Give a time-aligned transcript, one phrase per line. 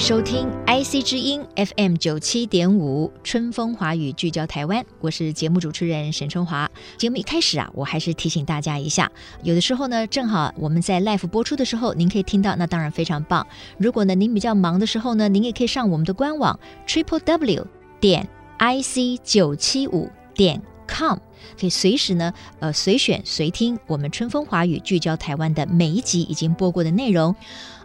[0.00, 6.70] 收听 IC 之音 FM 九七点五春风华语聚焦台湾，我是节目主持人沈春华。
[6.96, 13.46] 节目一开始啊，我还是提醒大家一下，有的时候呢，正好我们在 live 播出的时候，您可以听到，那当然非常棒。
[13.76, 17.66] 如果呢您比较忙的时候呢，您也可以上我们的官网 triple w
[18.00, 18.26] 点
[18.58, 21.16] ic 九七五点 com，
[21.58, 27.34] 可以随时呢呃随选随听我们春风华语聚焦台湾的每一集已经播过的内容。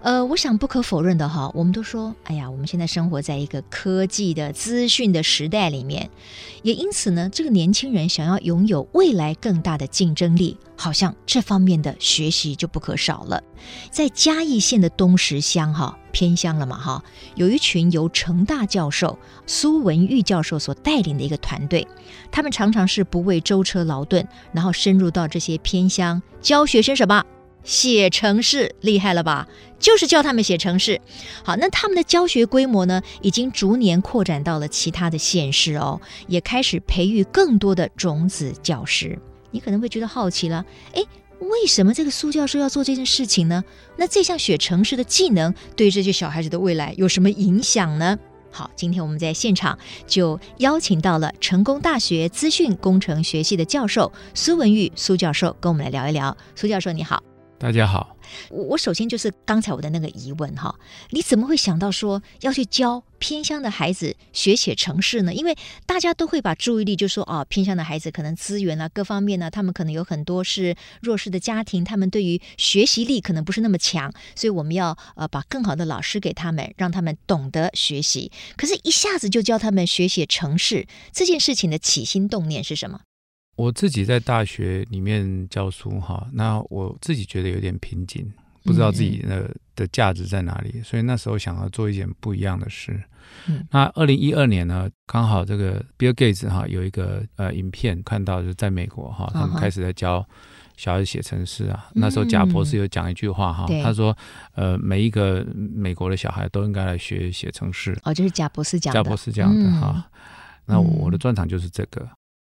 [0.02, 6.08] 呃，我想不可否认的哈，我们都说，哎呀，我们现在生活在一个科技的资讯的时代里面，
[6.62, 13.44] 也因此呢，这个年轻人想要拥有未来更大的竞争力，好像这方面的学习就不可少了。
[13.90, 17.04] 在嘉义县的东石乡哈，偏乡了嘛哈，
[17.36, 21.86] 有一群由成大教授苏文玉教授所带领的一个团队，
[22.32, 27.26] 他们常常是不为舟车劳顿，然后深入到这些偏乡教学生什么。
[27.66, 29.48] 写程式厉害了吧？
[29.78, 31.02] 就是教他们写程式。
[31.44, 39.20] 好，那他们的教学规模呢，已经逐年扩展到了其他的县市哦，也开始培育更多的种子教师。
[39.52, 41.04] 你可能会觉得好奇了，诶，
[41.40, 43.64] 为什么这个苏教授要做这件事情呢？
[43.98, 48.18] 那这项写城市的技能对这些小孩子的未来有什么影响呢？
[48.52, 49.78] 好，今天我们在现场
[50.08, 56.36] 就邀请到了成功大学资讯工程学系的教授苏文玉苏教授，跟我们来聊一聊。
[56.56, 57.35] 苏教授，你好。
[57.66, 58.16] 大家好，
[58.52, 60.76] 我我首先就是刚才我的那个疑问哈，
[61.10, 65.34] 你怎么会想到说要去教偏乡的孩子学写程式呢？
[65.34, 78.32] 因为大家都会把注意力就说啊，偏乡的孩子可能资源啊各方面呢，他们可能有很多是弱势的家庭，他们对于学习力可能不是那么强，所以我们要呃把更好的老师给他们，让他们懂得学习。
[78.56, 83.02] 可是，一下子就教他们学写程式，这件事情的起心动念是什么？
[83.56, 88.30] 我自己在大学里面教书哈，那我自己觉得有点瓶颈，
[88.64, 93.02] 不知道自己的的价值在哪里，所以那时候想要做一件不一样的事。
[93.48, 100.28] 嗯，那二零一二年呢，刚好这个 Bill Gates 哈有一个呃影片看到，就是在美国哈，他们开始在教
[100.76, 101.90] 小孩写程式啊。
[101.94, 104.16] 那时候贾博士有讲一句话哈，他说
[104.54, 107.98] 呃每一个美国的小孩都应该来学写程式。
[108.04, 109.02] 哦，就是贾博士讲的。
[109.02, 110.06] 贾博士讲的哈。
[110.66, 112.06] 那我的专长就是这个。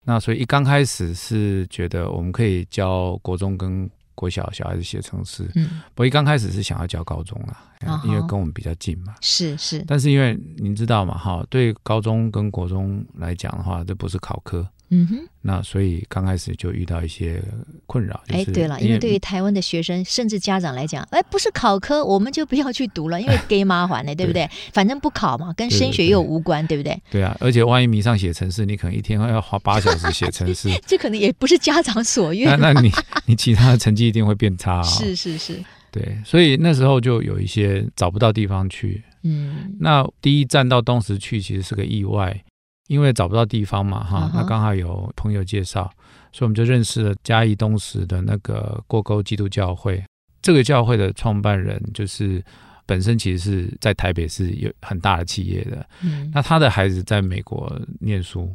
[0.06, 9.84] 那所以一刚开始是觉得我们可以教国中跟国小小孩子写程式，嗯，不过一刚开始是想要教高中啦，哦、因为跟我们比较近嘛，是是。
[9.87, 14.67] 但是因为您知道嘛，哈，对高中跟国中来讲的话，这不是考科。
[14.91, 17.43] 嗯哼，那所以刚开始就遇到一些
[17.87, 18.23] 困扰。
[18.29, 24.49] 哎，对了，因为对于台湾的学生甚至家长来讲，哎，不是考科， 我们就不要去读了，因为 给麻烦呢，对不对？
[24.73, 26.97] 反正不考嘛，跟升学又无关，对不对？
[27.11, 32.59] 对啊，而且万一迷上写程式，你可能一天要花八小时写程式， 这可能也不是家长所愿。
[32.61, 32.91] 那那你
[33.27, 34.83] 你其他的成绩一定会变差。
[34.85, 35.61] 是是是，
[35.91, 39.03] 对，所以那时候就有一些找不到地方去。
[39.25, 42.41] 嗯，那第一站到东石去，其实是个意外。
[42.89, 45.91] 因为找不到地方嘛，哈，那刚好有朋友介绍，
[46.33, 50.03] 所以我们就认识了嘉义东石的那个过沟基督教会。
[50.41, 52.41] 这个教会的创办人就是
[52.87, 58.55] 本身其实是在台北是有很大的企业的，嗯，那他的孩子在美国念书，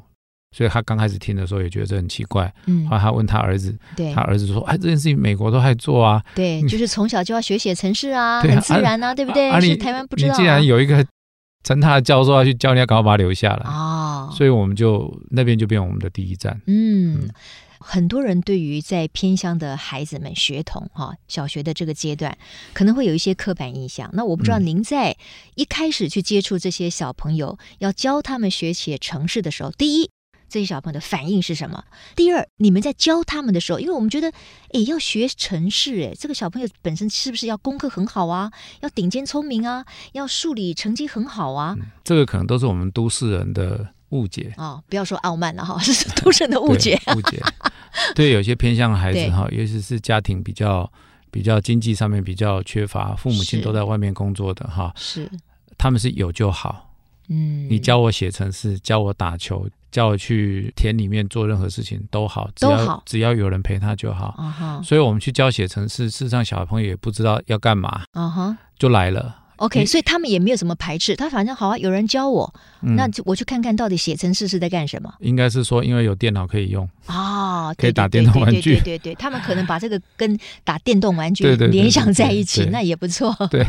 [0.55, 9.59] 所以他刚开始听的时候也觉得这很奇怪，嗯，后来他问他儿子，对，他儿子说，哎，这件事情美国都还做啊，对，就是从小就要学写程式啊，很自然啊，对不对？
[9.59, 11.05] 是台湾不知道，你既然有一个。
[11.63, 16.59] 成他的教授要去教你，要赶快把他留下来哦，所以我们就那边就变成我们的第一站。
[16.65, 17.29] 嗯，嗯，
[17.79, 22.37] 很多人对于在偏乡的孩子们学童哈，小学的这个阶段，
[22.73, 24.09] 可能会有一些刻板印象。
[24.13, 25.15] 那我不知道您在
[25.55, 30.09] 一开始去接触这些小朋友，嗯、要教他们学写城市的时候，第一。
[30.51, 31.81] 这些小朋友的反应是什么？
[32.13, 34.29] 第二，你们在教他们的时候，因为我们觉得，
[34.73, 38.51] 哎，要学城市，哎，这个小朋友本身是不是要功课很好啊？
[38.81, 39.85] 要顶尖聪明啊？
[40.11, 41.73] 要数理成绩很好啊？
[41.79, 44.83] 嗯，这个可能都是我们都市人的误解哦。
[44.89, 46.99] 不要说傲慢了哈，这是都市人的误解。
[47.15, 47.41] 误解。
[48.13, 50.91] 对，有些偏向孩子哈，尤其是家庭比较
[51.31, 55.31] 比较经济上面比较缺乏，父母亲都在外面工作的哈，是
[55.77, 56.90] 他们是有就好。
[57.31, 59.67] 嗯，你教我写程式，教我打球。
[59.91, 64.33] 教我去田里面做任何事情都好，只要只要有人陪他就好。
[64.37, 64.81] Uh huh.
[64.81, 68.55] 所以我们去教写程式，事实上小朋友也不知道要干嘛，uh huh.
[68.79, 69.35] 就来了。
[69.61, 75.13] OK，所以他们也没有什么排斥，他反正好啊，有人教我，嗯、那我去看看到底写程式是在干什么。
[75.19, 83.31] 应该是说，因为有电脑可以用哦，可以打电动玩具，对对，对他们可能把这个跟打电动玩具联想在一起，那也不错。
[83.51, 83.63] 对，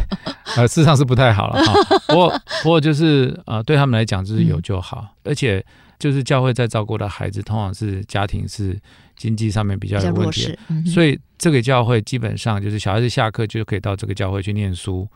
[0.57, 1.75] 呃，事实上是不太好了哈。
[2.09, 5.63] 不过不过就是呃，对他们来讲就是有就好，嗯、而且
[5.99, 8.81] 就是教会在照顾的孩子，通常是家庭是
[9.15, 15.07] 经济上面比较有问题，嗯、所以这个教会基本上就是小孩子下课就可以到这个教会去念书。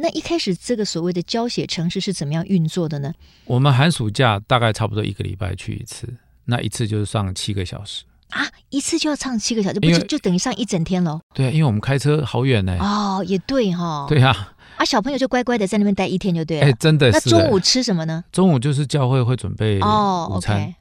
[0.00, 3.12] 那一开始这个所谓的教写城市是怎么样运作的呢？
[3.44, 6.08] 我们寒暑假大概差不多一个礼拜去一次，
[6.46, 11.20] 那一次就是上七个小时啊，一次就要上七个小时，不就就等于上一整天喽？
[11.34, 12.76] 对啊，因为我们开车好远呢。
[12.78, 14.06] 哦，也对哈、哦。
[14.08, 14.54] 对啊。
[14.76, 16.66] 啊，小朋友就乖乖的在那边待一天就对了。
[16.66, 17.28] 哎，真的是。
[17.28, 18.24] 那中午吃什么呢？
[18.32, 20.74] 中午就是教会会准备午餐，哦 okay、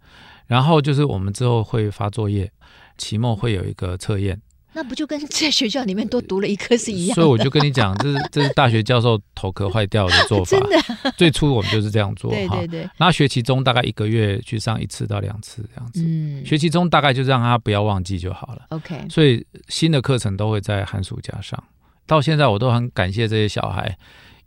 [0.47, 2.49] 然后就是我们之后会发作业，
[2.97, 4.39] 期末会有一个测验。
[4.81, 7.15] 那不就跟在学校里面多读了一科是一样？
[7.15, 10.55] 所以我就跟你讲，这是这是大学教授头壳坏掉的做法。
[10.57, 12.31] 真的， 最初我们就是这样做。
[12.31, 12.89] 对对对。
[12.97, 16.01] 那学期中大概一个月去上一次到两次这样子。
[16.01, 16.45] 嗯。
[16.45, 18.67] 学期中大概就让他不要忘记就好了。
[18.69, 19.05] OK。
[19.09, 21.61] 所以新的课程都会在寒暑假上。
[22.07, 23.97] 到现在我都很感谢这些小孩，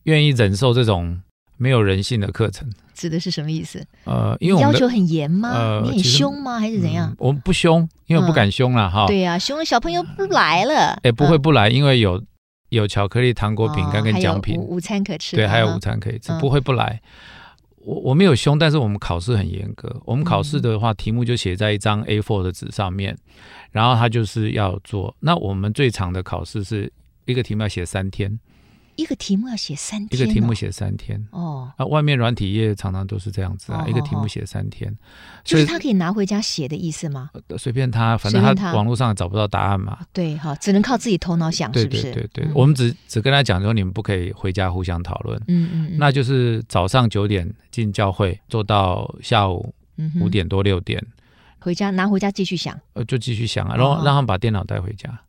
[0.05, 1.20] 愿意忍受这种
[1.62, 2.69] 没有人性的课程。
[2.93, 3.85] 指的是什么意思？
[4.05, 5.49] 呃，因为要求很严吗？
[5.50, 6.59] 呃、你很凶吗？
[6.59, 7.09] 还是怎样？
[7.11, 9.06] 嗯、我们不凶，因为不敢凶了哈。
[9.06, 10.75] 对呀、啊，凶了小朋友不来了。
[10.75, 12.20] 哎、欸，不会不来，因为有
[12.70, 15.37] 有巧克力、糖果、饼干跟奖品，午餐可吃。
[15.37, 17.00] 对，还有午餐可以吃，嗯、不会不来。
[17.85, 20.00] 我我没有凶，但是我们考试很严格。
[20.05, 23.17] 我们考试的话，题目就写在一张 A4 的纸上面，
[23.70, 25.15] 然后他就是要做。
[25.20, 26.93] 那我们最长的考试是
[27.25, 28.38] 一个题目要写三天。
[28.97, 31.73] 一个题目要写三天，哦，一个题目写三天哦。
[31.77, 34.94] 啊，外面软体业常常都是这样子啊，哦、一个题目写三天，
[35.44, 37.31] 就是他可以拿回家写的意思吗？
[37.59, 39.99] 随便他，反正他网络上找不到答案嘛。
[40.12, 42.03] 对哈，只能靠自己头脑想，是不是？
[42.03, 45.41] 对对对，对、嗯、我们只只跟他讲说，你们不可以回家互相讨论。
[45.49, 49.75] 嗯嗯，嗯，那就是早上九点进教会，做到下午
[50.21, 51.03] 五点多六点，
[51.61, 52.79] 回家拿回家继续想。
[52.93, 55.21] 呃，就继续想啊，然后让他们把电脑带回家。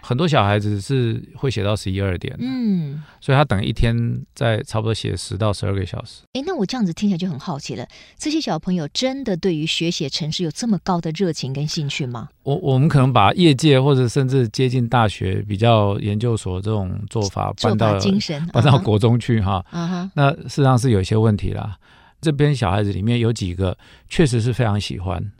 [0.00, 3.96] 很多小孩子是会写到十一二点，嗯，所以他等一天
[4.34, 6.22] 在差不多写十到十二个小时。
[6.34, 12.28] 哎，那我这样子听起来就很好奇了，这些小朋友真的对于学写程式有这么高的热情跟兴趣吗？
[12.42, 21.76] 我我们可能把业界或者甚至接近大学比较研究所这种做法搬到精神 搬到国中去哈，啊哈，那事实上是有一些问题啦。
[22.20, 23.76] 这边小孩子里面有几个
[24.08, 25.32] 确实是非常喜欢。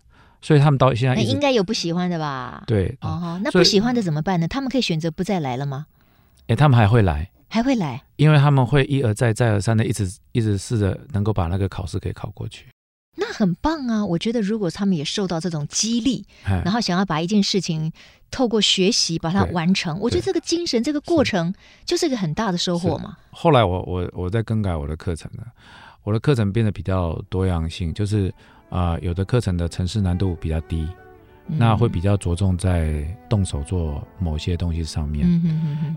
[0.42, 2.62] 所以他们到现在，应该有不喜欢的吧？
[2.66, 4.46] 对，哦，那不喜欢的怎么办呢？
[4.46, 5.86] 他们可以选择不再来了吗？
[6.46, 12.66] 哎，他们还会来，还会来，因为他们会一而再、再而三的一直一直试着能够把那个考试给考过去。
[13.16, 14.04] 那很棒啊！
[14.04, 17.90] 我觉得如果他们也受到这种激励，然后想要把一件事情
[18.30, 21.52] 透过学习把它完成，我觉得这个精神、这个过程
[21.84, 23.16] 就是一个很大的收获嘛。
[23.30, 25.46] 后来我我我在更改我的课程了，
[26.04, 28.32] 我的课程变得比较多样性，就是。
[28.68, 30.86] 啊、呃，有的课程的城市难度比较低，
[31.48, 35.26] 嗯，那会比较着重在动手做某些东西上面。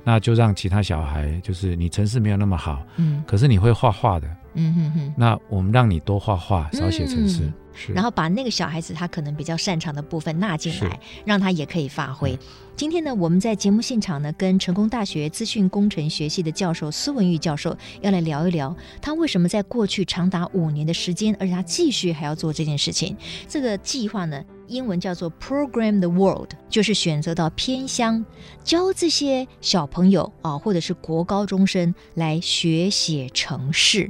[0.04, 7.44] 那就让其他小孩，就是你城市没有那么好，嗯，可是你会画画的，嗯哼哼，那我们让你多画画，少写城市。
[7.44, 7.54] 嗯
[7.94, 12.38] 然后把那个小孩子他可能比较擅长的部分纳进来，让他也可以发挥。
[12.76, 23.18] 今天呢，我们在节目现场呢，跟成功大学资讯工程学系的教授苏文玉教授要来聊一聊，他为什么在过去长达五年的时间，而且他继续还要做这件事情。
[23.50, 28.26] 这个计划呢，英文叫做 Program the World，就是选择到偏乡
[28.64, 34.10] 教这些小朋友啊，或者是国高中生来学写城市。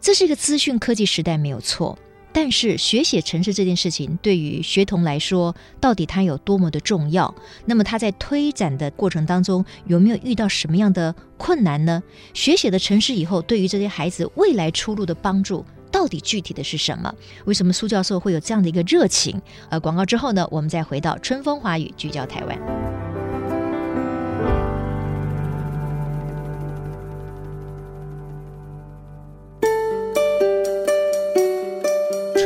[0.00, 1.98] 这是一个资讯科技时代，没有错。
[2.32, 7.34] 但是学写程式这件事情对于学童来说，到底它有多么的重要？
[7.64, 12.02] 那么他在推展的过程当中有没有遇到什么样的困难呢？
[12.34, 17.12] 学写的程式以后对于这些孩子未来出路的帮助到底具体的是什么？
[17.46, 19.40] 为什么苏教授会有这样的一个热情？
[19.70, 22.97] 呃，广告之后呢，我们再回到春风华语聚焦台湾。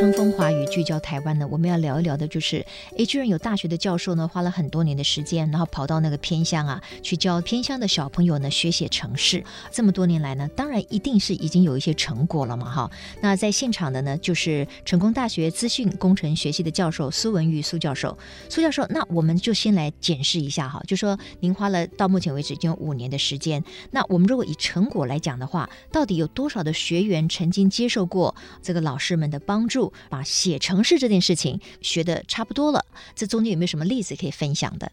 [0.03, 2.65] 春中华语聚焦台湾呢，我们要聊一聊的就是，
[2.95, 9.43] 诶，居然有大学的教授呢，花了很多年的时间，然后跑到那个偏乡啊，去教偏乡的小朋友呢学写程式。
[9.69, 12.89] 这么多年来呢，当然一定是已经有一些成果了嘛，哈。
[13.19, 18.17] 那在现场的呢，就是成功大学资讯工程学系的教授苏文玉苏教授。
[18.47, 23.61] 苏教授，那我们就先来检视一下哈，就说您花了到目前为止已经有五年的时间，
[23.91, 29.91] 那我们如果以成果来讲的话，到底有多少的学员曾经接受过这个老师们的帮助？
[30.13, 34.91] 把写程式这件事情学的差不多了，这中间有没有什么例子可以分享的？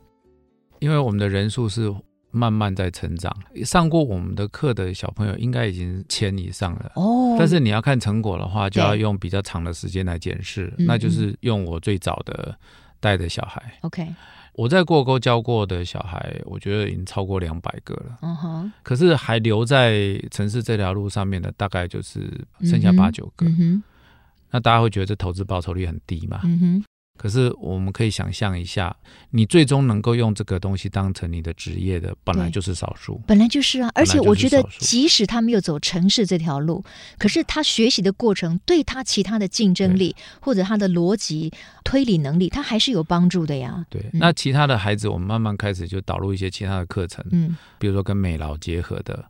[0.79, 1.95] 因为我们的人数是
[2.31, 3.31] 慢慢在成长。
[3.63, 7.37] 上过我们的课的小朋友应该已经千以上了哦。
[7.39, 10.73] 但是你要看成果的话，就要用比较长的时间来检视。
[10.79, 12.57] 那就是用我最早的
[12.99, 13.63] 带的小孩。
[13.83, 14.09] OK，
[14.55, 18.19] 我在过沟教过的小孩，我觉得已经超过两百个了。
[18.23, 18.73] 嗯哼。
[18.83, 23.45] 可是还留在城市这条路上面的，大概就是剩下八九个。
[23.45, 23.83] 嗯哼。
[24.51, 26.41] 那大家会觉得这投资报酬率很低嘛？
[26.45, 26.85] 嗯哼。
[27.19, 28.97] 可是我们可以想象一下，
[29.29, 33.21] 你最终能够用这个东西当成你的职业的，本来就是少数。
[33.27, 36.83] 本来就是啊，而且我觉得，即使他没有走城市这条路，
[37.19, 41.53] 可是他学习的过程对他其他的竞争力或者他的逻辑
[41.85, 43.85] 推理能力，他还是有帮助的呀。
[43.91, 49.27] 对，那其他的孩子，我们慢慢开始就导入一些其他的课程，嗯，比如说跟美劳结合的。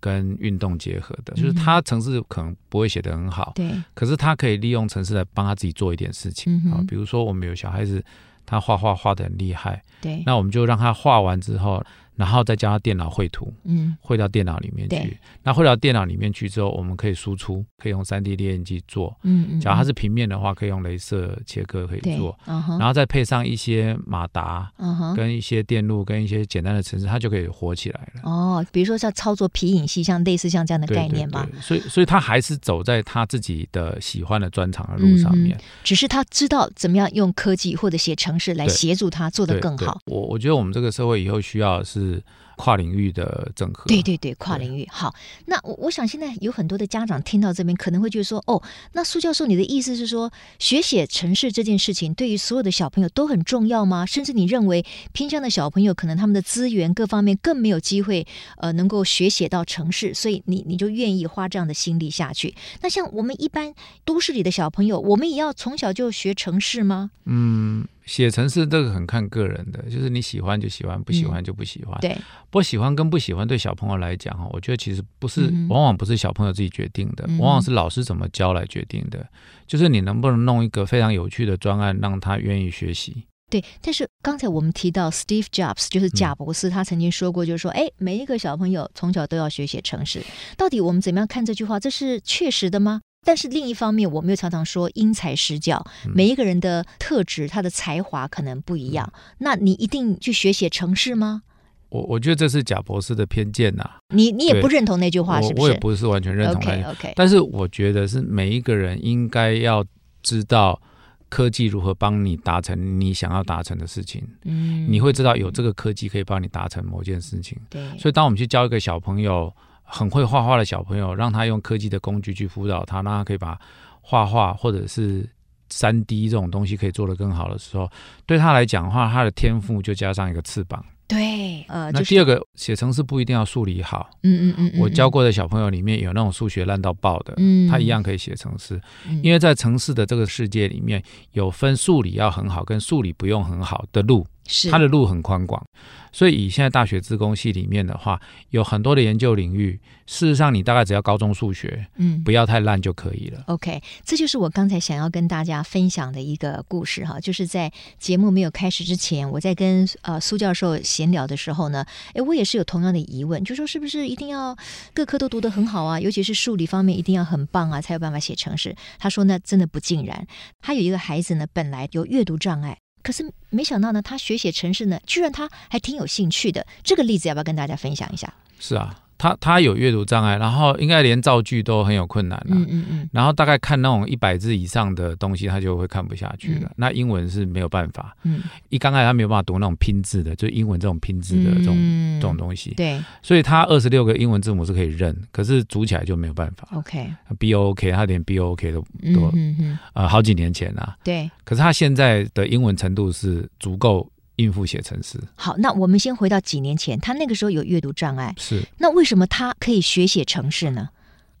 [0.00, 8.04] 跟运动结合的，就是他城市可能不会写得很好，对，可是他可以利用城市来帮他自己做一点事情啊，比如说我们有小孩子，
[8.46, 11.84] 他画画画的很厉害，对，那我们就让他画完之后。
[12.18, 15.16] 然后再教他电脑绘图，嗯，绘到电脑里面去。
[15.44, 19.16] 那绘到电脑里面去之后，我们可以输出，可以用三 D 列印机做。
[19.22, 19.60] 嗯嗯。
[19.60, 22.36] 假如它是平面的话，可以用镭射切割可以做。
[22.44, 24.68] 然后再配上一些马达，
[25.16, 28.22] 跟一些电路，跟一些简单的程式，它就可以活起来了。
[28.24, 31.48] 哦，比如说像操作皮影戏，像类似像这样的概念吧。
[31.60, 35.56] 所以，所以他还是走在他自己的喜欢的专长的路上面。
[35.84, 40.00] 只是他知道怎么样用科技或者写程式来协助他做得更好。
[40.06, 42.07] 我我觉得我们这个社会以后需要的是。
[42.14, 42.22] 是
[42.56, 45.14] 跨领域的整合，对对对，跨领域好。
[45.46, 48.60] 那我我想现在有很多的家长听到这边，可能会觉得说，哦，
[48.92, 54.04] 那苏教授，你的意思是说，学写城市这件事情对于所有的小朋友都很重要吗？
[54.04, 62.54] 甚至你认为偏向的小朋友可能他们的资源各方面更没有机会，呃，能够学写到城市，所以你你就愿意花这样的心力下去？
[62.82, 63.72] 那像我们一般
[64.04, 67.12] 都市里的小朋友，我们也要从小就学城市吗？
[67.26, 67.86] 嗯。
[68.08, 71.94] 写程式这个很看个人的，就是你喜欢就喜欢，不喜欢就不喜欢。
[71.98, 79.28] 嗯、对，不喜欢跟不喜欢对小朋友来讲哈，我觉得其实不是，嗯、往往不是小朋友自己决定的，嗯、往往是老师怎么教来决定的。
[79.66, 83.24] 就是你能不能弄一个非常有趣的专案，让他愿意学习。
[83.50, 90.22] 对，但是刚才我们提到 Steve Jobs，就是贾博士，他曾经说过，就是说，哎、嗯，每一个小朋友从小都要学写程式。
[90.56, 91.78] 到底我们怎么样看这句话？
[91.80, 93.00] 这是确实的吗？
[93.24, 95.84] 但是另一方面，我们又常常说因材施教，
[96.14, 99.12] 每一个人的特质、他的才华可能不一样。
[99.38, 101.42] 那你一定去学写程式吗？
[101.90, 103.96] 我我觉得这是贾博士的偏见呐、啊。
[104.14, 105.60] 你你也不认同那句话，是不是？
[105.60, 106.56] 我，我也不是完全认同。
[106.56, 107.12] OK OK。
[107.16, 109.84] 但是我觉得是每一个人应该要
[110.22, 110.80] 知道
[111.28, 114.26] 科技如何帮你达成你想要达成的事情。
[114.44, 117.58] 嗯，你会知道有这个科技可以帮你达成某件事情。
[117.68, 117.82] 对。
[117.98, 119.52] 所以当我们去教一个小朋友。
[119.90, 123.58] 很会画画的小朋友，让他用科技的工具去辅导他，让他可以把
[124.02, 125.28] 画画或者是
[125.70, 127.90] 三 D 这种东西可以做得更好的时候，
[128.26, 130.84] 对他来讲的话，他的天赋就加上一个翅膀。
[131.06, 134.10] 对，呃，那第二个写程式不一定要数理好。
[134.24, 138.78] 嗯嗯嗯，我教过的小朋友里面有那种数学烂到爆的，嗯，他一样可以写程式，
[139.22, 141.02] 因为在城市的这个世界里面
[141.32, 144.26] 有分数理要很好跟数理不用很好的路。
[144.48, 145.64] 是，它的路很宽广，
[146.10, 149.78] 所以以现在大学自工系里面的话，有很多的研究领域。
[150.06, 153.44] 事实上，你大概只要高中数学，嗯，不要太烂就可以了。
[153.46, 164.56] OK，这就是我刚才想要跟大家分享的一个故事哈，就是在节目没有开始之前，我在跟呃苏教授闲聊的时候呢，诶，我也是有同样的疑问，就说是不是一定要
[164.94, 168.74] 各科都读得很好啊，尤其是数理方面一定要很棒啊，才有办法写程式？
[168.98, 170.26] 他说呢，真的不尽然。
[170.62, 172.78] 他有一个孩子呢，本来有阅读障碍。
[173.02, 176.66] 可是没想到呢，他学写城市呢，居然他还挺有兴趣的。
[176.82, 178.32] 这个例子要不要跟大家分享一下？
[178.58, 178.94] 是啊。
[179.18, 182.56] 他他有阅读障碍，然后应该连造句都很有困难了。
[182.56, 183.10] 嗯嗯嗯。
[183.12, 186.68] 然后大概看那种一百字以上的东西，他就会看不下去了。
[186.68, 188.16] 嗯、那英文是没有办法。
[188.22, 188.42] 嗯。
[188.68, 192.72] 一刚开始他没有办法读那种拼字的，就英文这种拼字的这种、嗯、这种东西。
[192.76, 193.02] 对。
[193.20, 196.68] 所以他二十六个英文字母是可以认，可是组起来就没有办法。
[196.72, 197.12] OK。
[197.38, 198.80] B O O K，他连 B O O K 都
[199.14, 200.96] 都嗯、嗯嗯呃，好几年前啊。
[201.02, 201.28] 对。
[201.44, 204.08] 可是他现在的英文程度是足够。
[204.38, 205.20] 应付写程式。
[205.36, 208.60] 好，那我们先回到几年前，他那个时候有阅读障碍，是。
[208.78, 210.88] 那为什么他可以学写程式呢？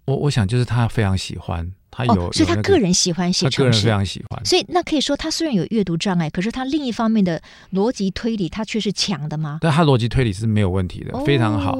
[0.04, 4.42] 我我想就是他非常喜欢，他有，哦、所以他个人喜欢写程式，他个人非常喜欢。
[4.44, 9.58] 所以那可以说，他虽然有阅读障碍，可是他另一方面的逻辑推理，他却是强的吗？
[9.60, 11.76] 但他逻辑推理是没有问题的，哦、非常好。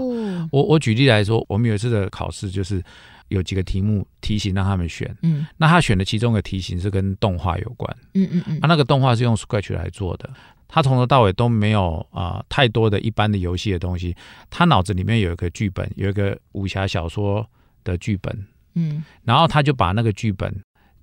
[0.53, 2.83] 我我举例来说，我们有一次的考试就是
[3.29, 10.29] 有几个题目题型让他们选，嗯，那他选的其中一个题型是跟动画有关，嗯嗯嗯，他那个动画是用 Scratch 来做的。
[10.69, 14.15] 他从头到尾都没有啊、呃、太多的一般的游戏的东西，
[14.51, 17.45] 他脑子里面有一个剧本，有一个武侠小说
[17.83, 20.55] 的剧本，嗯，然后他就把那个剧本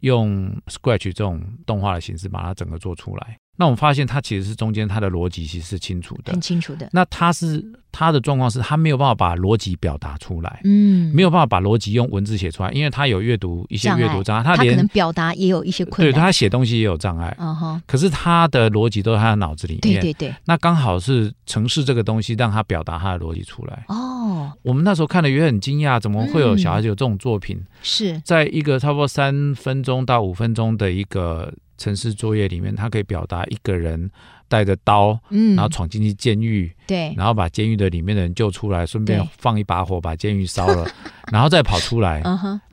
[0.01, 3.37] 用 Scratch 这种动画的形式把它整个做出来。
[3.57, 6.89] 那我们发现，他其实是中间他的逻辑其实是清楚的，很清楚的。
[6.91, 17.81] 那他是他的状况是，他没有办法把逻辑表达出来，嗯，没有办法把逻辑用文字写出来，因为他有阅读一些阅读障碍，他可能表达也有一些困难，对，他写东西也有障碍，嗯哼。
[17.87, 20.35] 可是他的逻辑都在他的脑子里面，对对对。
[20.43, 23.85] 那刚好是城市这个东西让他表达他的逻辑出来。
[23.87, 27.63] 哦，我们那时候看了也很惊讶，怎么会有小孩子有这种作品？
[27.81, 31.53] 是在一个差不多三分钟到五分钟的一个。
[31.77, 34.09] 程式作业里面，他可以表达一个人
[34.47, 40.87] 带着刀，嗯，然后闯进去监狱，对，然后把监狱的里面的人救出来，顺便放一把火把监狱烧了，
[41.31, 42.23] 然后再跑出来，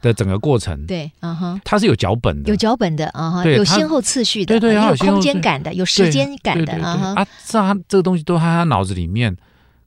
[0.00, 9.36] 的整个过程，对，嗯哼，它是有脚本的，有脚本的，啊哈，有先后次序的，对对，有空间感的，有时间感的，啊哈，啊，这他这个东西都在他脑子里面，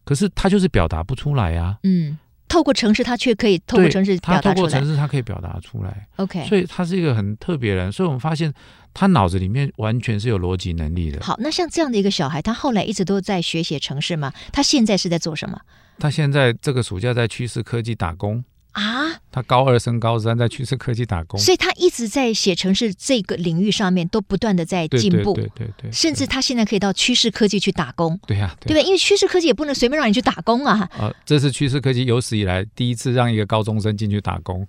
[0.04, 2.18] 可是他就是表达不出来啊，嗯。
[2.48, 4.54] 透过城市，他却可以透过城市表达出来。
[4.54, 6.08] 他透过城市，他可以表达出来。
[6.18, 7.92] OK，所以他是一个很特别的人。
[7.92, 8.54] 所以我们发现，
[8.96, 11.22] 他脑子里面完全是有逻辑能力的。
[11.22, 14.34] 好，那像这样的一个小孩，他后来一直都在学写程式吗？
[14.52, 15.60] 他现在是在做什么？
[16.00, 18.44] 他现在这个暑假在趋势科技打工。
[18.72, 28.84] 啊，他高二升高三，在趋势科技打工，所以他一直在写程式这个领域上面都不断的在进步，对对对，对，甚至他现在可以到趋势科技去打工，对呀，对不对？
[28.84, 30.90] 因为趋势科技也不能随便让你去打工啊。
[30.98, 34.68] 啊，这是趋势科技有史以来第一次让一个高中生进去打工，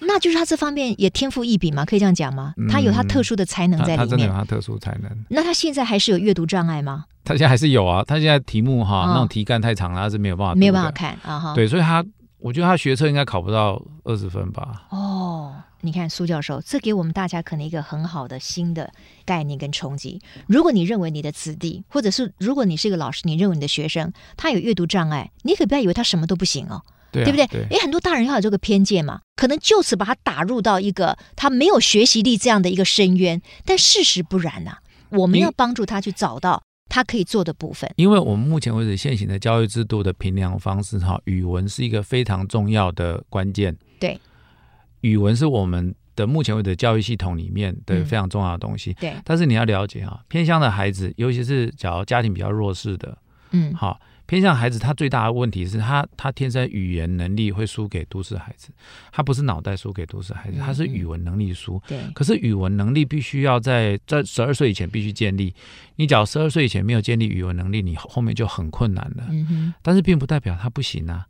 [0.00, 2.54] 那就是他这方面也天赋异禀嘛，可以这样讲吗？
[2.68, 5.10] 他有他特殊的才能在里面，他真的有他特殊才能。
[5.28, 7.04] 那他现在还是有阅读障碍吗？
[7.24, 11.54] 他现在还是有啊，他现在题目哈那种题干太长了，他是没有办法，没有办法看啊哈。
[11.54, 12.04] 对，所以他。
[12.42, 14.86] 我觉得他学车应该考不到二十分吧。
[14.88, 18.90] 哦，你看苏教授，这给我们大家可能一个很好的新的
[19.26, 20.18] 概念跟冲击。
[20.46, 26.80] 如果你认为你的子弟，或者是如果你是一个老师，你认为你的学生他有阅读障碍，你可不要以为他什么都不行哦，
[27.12, 27.46] 对，啊、对不对？
[27.46, 33.40] 对，因为很多大人要有这个偏见嘛，可能就此把他打入到一个他没有学习力这样的一个深渊。
[33.64, 34.78] 但事实不然呐、啊，
[35.10, 36.62] 我们要帮助他去找到。
[36.92, 43.76] 他可以做的部分，因为我们目前为止现行的教育制度的评量方式，哈，语文是一个非常重要的关键。
[44.00, 44.18] 对，
[45.02, 48.92] 语文是我们的目前为止教育系统里面的非常重要的东西。
[48.94, 53.16] 对，但是你要了解啊，偏向的孩子，尤其是假如家庭比较弱势的，
[53.52, 54.00] 嗯，好。
[54.30, 58.68] 偏向孩子，他最大的问题是他他天生语言能力会输给都市孩子，
[59.10, 61.82] 他不是脑袋输给都市孩子，他是语文能力输。
[61.88, 61.98] 对。
[62.14, 65.52] 可是语文能力必须要在在十二岁以前必须建立，
[65.96, 69.28] 你只要十二岁以前没有建立语文能力，你后面就很困难了。
[69.82, 71.26] 但是并不代表他不行啊。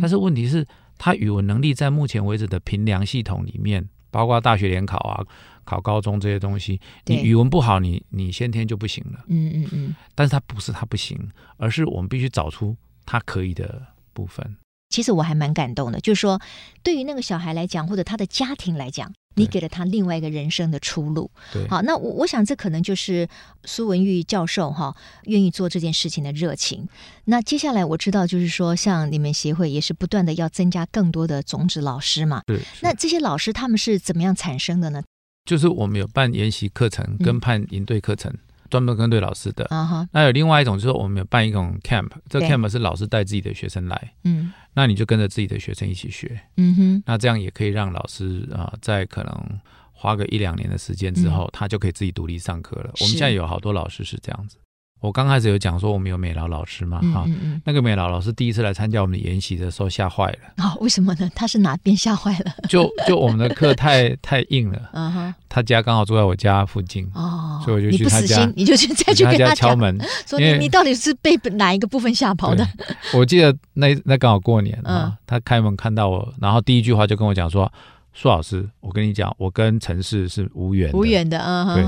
[0.00, 0.64] 但是问题是，
[0.96, 3.84] 他语文能力在目前为止的评量系统里面，
[4.14, 5.26] 包括大学联考啊。
[5.66, 9.24] 考高中这些东西，你语文不好，你你先天就不行了。
[9.28, 9.94] 嗯嗯嗯。
[10.14, 11.18] 但是它不是它不行，
[11.56, 13.80] 而是我们必须找出它可以的
[14.12, 14.58] 部分。
[14.90, 16.40] 其实我还蛮感动的，就是说，
[16.82, 21.30] 对于那个小孩来讲，或者他的家庭来讲，你给了他另外一个人生的出路。
[21.52, 21.66] 对。
[21.68, 23.28] 好，那我我想这可能就是
[23.64, 24.94] 苏文玉教授哈
[25.24, 26.88] 愿意做这件事情的热情。
[27.24, 32.42] 那接下来我知道，就是说，像你们协会也是不断的要增加更多的种子老师嘛。
[32.46, 32.60] 对。
[32.80, 35.02] 那这些老师他们是怎么样产生的呢？
[35.44, 38.38] 就是我们有办研习课程跟办营队课程，嗯、
[38.70, 39.64] 专门跟对老师的。
[39.66, 40.06] Uh-huh.
[40.12, 49.60] 那有另外一种，就是我们有办一种 camp，这个 camp 是老师带自己的学生来，嗯，那你就跟着自己的学生一起学，嗯哼，那这样也可以让老师啊、呃，在可能
[49.92, 52.90] 花个一两年的时间之后，嗯、他就可以自己独立上课了。
[53.00, 54.56] 我们现在有好多老师是这样子。
[55.04, 60.64] 我刚开始有讲说我们有美劳老师嘛，哈、嗯嗯嗯，那个美劳老师第一次来参加我们的研习的时候吓坏了。
[60.64, 61.30] 哦，为什么呢？
[61.34, 62.54] 他是哪边吓坏了？
[62.70, 64.80] 就就我们的课太 太硬了。
[64.94, 69.94] 嗯哼，他家刚好住在我家附近，哦，所以我就去他家，你就去再去跟他，敲门，
[70.26, 72.66] 说你你到底是被哪一个部分吓跑的？
[73.12, 77.70] 我记得那那刚好过年啊、嗯，他开门看到我，然后第一句话就跟我讲说。
[78.14, 81.74] 苏老师，我跟你讲，我跟陈氏是无缘的，无缘的啊。
[81.74, 81.82] 对，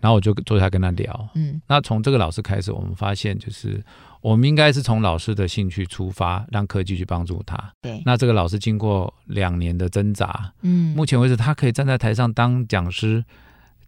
[0.00, 1.28] 然后我就坐下跟他聊。
[1.34, 3.84] 嗯，那从这个老师开始，我们发现就是
[4.22, 7.72] 我们应该是从老师的兴趣出发，让科技去帮助他。
[7.82, 13.24] 对，那这个老师经过两年的挣扎，嗯，目前为止他可以站在台上当讲师。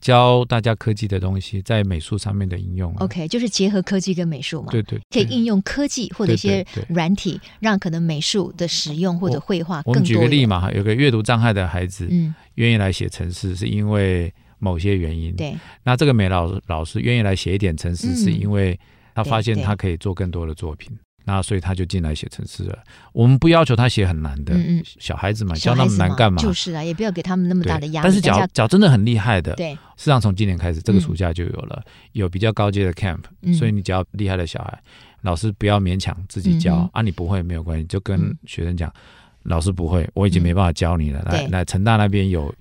[0.02, 9.92] 教大家科技的东西在美术上面的应用，OK，就是结合科技跟美术嘛，对对，可以应用科技或者一些软体，让可能美术的使用或者绘画更多。
[9.92, 15.34] 我们举个例嘛，有个阅读障碍的孩子，嗯，愿意来写程式，是因为某些原因。
[15.36, 18.78] 对，那这个美老老师愿意来写一点程式，是因为
[19.14, 20.90] 他发现他可以做更多的作品。
[21.24, 22.78] 那所以他就进来写程式了。
[23.12, 26.42] 我们不要求他写很难的，嗯嗯，小孩子嘛，教那么难干嘛？
[26.42, 28.04] 就是啊，也不要给他们那么大的压力。
[28.04, 29.72] 但是，脚脚真的很厉害的，对。
[29.74, 33.54] 事实上，从今年开始，这个暑假就有了，嗯、有比较高阶的 camp，嗯。
[33.54, 34.78] 所以你只要厉害的小孩，
[35.22, 38.94] 老师不要勉强自己教，嗯、啊，你不会没有关系，就跟学生讲，嗯，
[39.44, 41.22] 老师不会，我已经没办法教你了。
[41.26, 42.54] 嗯、来来，成大那边有。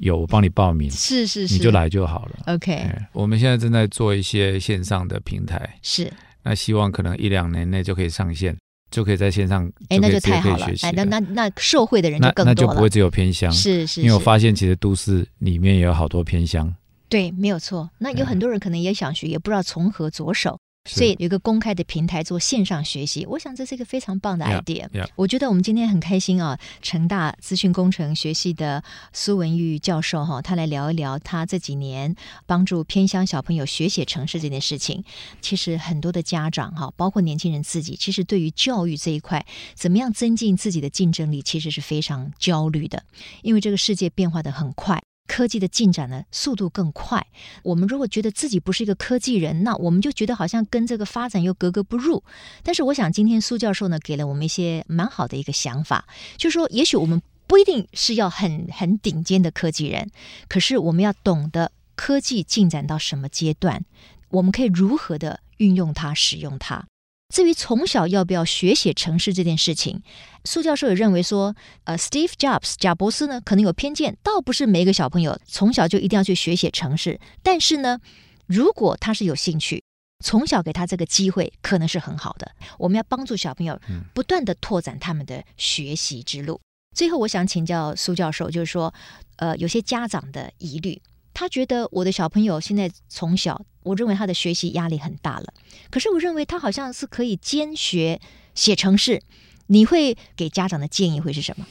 [0.00, 2.54] 有我帮你报名，是是是，你就来就好了。
[2.54, 6.08] OK，我们现在正在做一些线上的平台，是，
[6.48, 8.56] 那希望可能一两年内就可以上线，
[8.90, 16.74] 就可以在线上，哎，那就太好了，哎，那那那社会的人就更多了，那就不会只有偏乡，是是，因为我发现其实都市里面也有好多偏乡，
[17.10, 17.90] 对，没有错。
[17.98, 20.58] 那有很多人可能也想学，也不知道从何着手。
[20.84, 24.88] 所以有一个公开的平台做线上学习，我想这是一个非常棒的 idea。
[24.88, 25.08] Yeah, yeah.
[25.16, 35.04] 我觉得我们今天很开心啊，成大资讯工程学系的苏文玉教授哈，他来聊一聊他这几年帮助偏乡小朋友学写城市这件事情。
[35.42, 43.04] 其实很多的家长哈，包括年轻人自己，其实对于教育这一块，怎么样增进自己的竞争力，其实是非常焦虑的，
[43.42, 45.02] 因为这个世界变化的很快。
[45.28, 47.24] 科技的进展呢，速度更快。
[47.62, 52.24] 我们如果觉得自己不是一个科技人，那我们就觉得好像跟这个发展又格格不入。
[52.64, 60.10] 但是，我想今天苏教授呢，给了我们一些蛮好的一个想法，就是说，也许我们不一定是要很很顶尖的科技人，
[60.48, 63.84] 可是我们要懂得科技进展到什么阶段，
[64.30, 66.86] 我们可以如何的运用它、使用它。
[67.34, 70.02] 至于从小要不要学写程式这件事情，
[70.44, 78.00] 苏教授也认为说，呃，Steve Jobs 贾伯斯呢可能有偏见，倒不是每一个小朋友从小就一定要去学写程式，但是呢，
[78.46, 79.82] 如果他是有兴趣，
[80.24, 82.50] 从小给他这个机会，可能是很好的。
[82.78, 83.78] 我们要帮助小朋友
[84.14, 86.58] 不断地拓展他们的学习之路。
[86.96, 88.92] 最后，我想请教苏教授，就是说，
[89.36, 91.00] 呃，有些家长的疑虑。
[91.38, 95.54] 他觉得我的小朋友现在从小，我认为他的学习压力很大了。
[95.88, 98.20] 可是我认为他好像是可以兼学
[98.56, 99.22] 写程式。
[99.68, 101.64] 你会给家长的建议会是什么？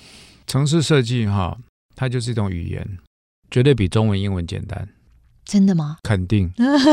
[0.46, 1.58] 程式设计哈，
[1.98, 2.98] 它就是一种语言，
[3.52, 4.88] 绝对比中文、英文简单。
[5.44, 5.98] 真的吗？
[6.02, 6.50] 肯定，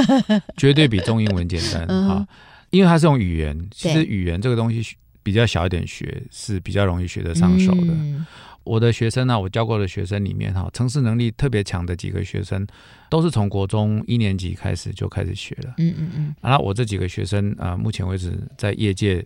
[0.58, 2.26] 绝对比中英文简单哈，
[2.70, 3.68] 因为它是用语言。
[3.70, 7.92] 其实语言这个东西比较小一点学是比较容易学得上手的。
[7.92, 8.26] 嗯
[8.64, 12.66] 我的学生呢、啊，我教过的学生里面哈，城市能力特别强的几个学生，
[13.10, 15.74] 都是从国中一年级开始就开始学了。
[15.78, 16.34] 嗯嗯嗯。
[16.40, 19.24] 然后我这几个学生啊，目前为止在业界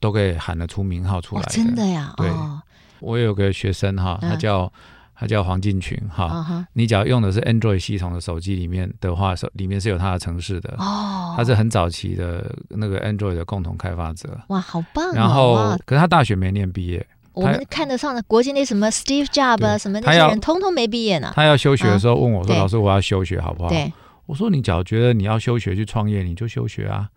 [0.00, 1.46] 都可以喊得出名号出来、哦。
[1.50, 2.14] 真的呀？
[2.16, 2.60] 对，哦、
[3.00, 4.70] 我有个学生哈，他叫、嗯、
[5.14, 6.66] 他叫黄进群哈。
[6.72, 10.74] 你只要用的是 Android 系统的手机里面的话，手里面是有他的城市的。
[10.78, 11.34] 哦。
[11.36, 14.40] 他是很早期的那个 Android 的共同开发者。
[14.48, 15.12] 哇，好棒、哦！
[15.14, 17.06] 然后，可是他大学没念毕业。
[17.32, 21.32] 我们看得上的国际那什么 Steve Jobs 啊，什么那些人，通通没毕业呢。
[21.34, 23.92] 他要休学的时候问我说：“老师，我要休学好不好？”对，
[24.26, 27.08] 我说：“你只要觉得你要休学去创业，你就休学啊。”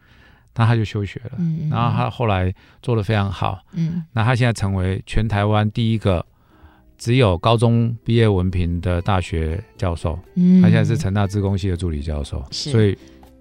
[0.56, 1.32] 那他就休学了。
[1.38, 3.60] 嗯，然后他后来做的非常好。
[3.74, 6.26] 嗯，那他现在成为全台湾第一个
[6.98, 10.20] 只有高中毕业文凭的大学教授。
[10.36, 12.44] 嗯，他现在是成大资工系的助理教授。
[12.52, 12.98] 是，所以。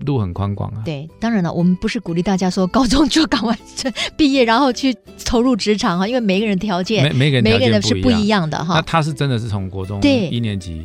[0.06, 0.82] 路很宽广啊！
[0.84, 3.56] 对，当然了，我们不是鼓励大家说高中就赶快
[4.16, 8.74] 毕业，然后去投入职场哈，因为每个人条件，每每个人每个人是不一样的哈。
[8.76, 10.82] 那他是真的是从国中对一年级，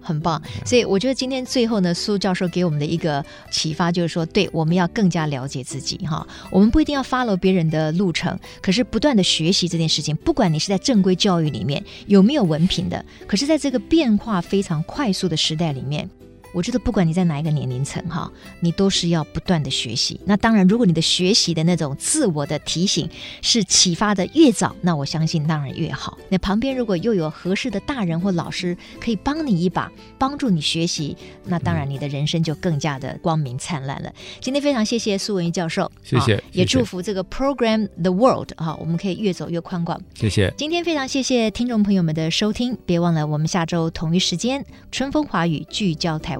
[0.00, 0.40] 很棒。
[0.64, 6.24] 所以我觉得今天最后呢，苏教授给我们的一个启发就是说，对，我们要更加了解自己哈。
[6.50, 16.08] 我们不一定要 follow 别人的路程，可是不断的学习这件事情，不管你是在正规教育里面有没有文凭的，可是在这个变化非常快速的时代里面。
[16.52, 20.20] 我觉得不管你在哪一个年龄层哈，你都是要不断的学习。
[20.24, 23.08] 那当然，如果你的学习的那种自我的提醒
[23.40, 26.18] 是启发的越早，那我相信当然越好。
[26.28, 34.12] 那旁边如果又有合适的大人或老师可以帮你一把，帮助你学习，那当然你的人生就更加的光明灿烂了。
[34.40, 40.00] 今天非常谢谢苏文玉教授，谢谢，也祝福这个 Program the World 哈，我们可以越走越宽广。
[40.14, 40.52] 谢谢。
[40.56, 46.38] 今天非常谢谢听众朋友们的收听，别忘了我们下周同一时间春风华语聚焦台